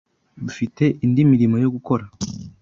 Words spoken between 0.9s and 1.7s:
indi mirimo yo